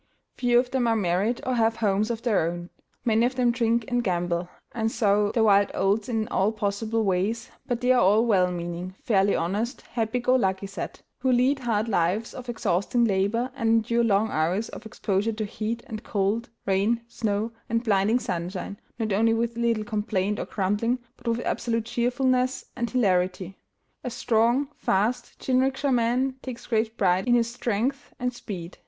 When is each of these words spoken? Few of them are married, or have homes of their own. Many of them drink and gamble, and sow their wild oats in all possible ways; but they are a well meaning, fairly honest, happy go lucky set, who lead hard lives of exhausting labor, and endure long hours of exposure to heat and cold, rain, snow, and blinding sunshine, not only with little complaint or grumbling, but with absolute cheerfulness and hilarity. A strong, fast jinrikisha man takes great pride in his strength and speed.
Few 0.35 0.57
of 0.57 0.71
them 0.71 0.87
are 0.87 0.95
married, 0.95 1.41
or 1.45 1.53
have 1.53 1.75
homes 1.75 2.09
of 2.09 2.23
their 2.23 2.49
own. 2.49 2.71
Many 3.05 3.23
of 3.23 3.35
them 3.35 3.51
drink 3.51 3.85
and 3.87 4.03
gamble, 4.03 4.49
and 4.71 4.91
sow 4.91 5.31
their 5.31 5.43
wild 5.43 5.69
oats 5.75 6.09
in 6.09 6.27
all 6.29 6.51
possible 6.51 7.03
ways; 7.03 7.51
but 7.67 7.81
they 7.81 7.91
are 7.91 8.15
a 8.15 8.19
well 8.23 8.51
meaning, 8.51 8.95
fairly 9.03 9.35
honest, 9.35 9.81
happy 9.81 10.19
go 10.19 10.33
lucky 10.35 10.65
set, 10.65 11.03
who 11.19 11.31
lead 11.31 11.59
hard 11.59 11.87
lives 11.87 12.33
of 12.33 12.49
exhausting 12.49 13.05
labor, 13.05 13.51
and 13.55 13.69
endure 13.73 14.03
long 14.03 14.31
hours 14.31 14.69
of 14.69 14.87
exposure 14.87 15.33
to 15.33 15.45
heat 15.45 15.83
and 15.85 16.01
cold, 16.03 16.49
rain, 16.65 17.01
snow, 17.07 17.51
and 17.69 17.83
blinding 17.83 18.17
sunshine, 18.17 18.79
not 18.97 19.13
only 19.13 19.35
with 19.35 19.55
little 19.55 19.83
complaint 19.83 20.39
or 20.39 20.45
grumbling, 20.45 20.97
but 21.15 21.27
with 21.27 21.41
absolute 21.41 21.85
cheerfulness 21.85 22.65
and 22.75 22.89
hilarity. 22.89 23.55
A 24.03 24.09
strong, 24.09 24.69
fast 24.77 25.37
jinrikisha 25.39 25.93
man 25.93 26.37
takes 26.41 26.65
great 26.65 26.97
pride 26.97 27.27
in 27.27 27.35
his 27.35 27.53
strength 27.53 28.15
and 28.19 28.33
speed. 28.33 28.79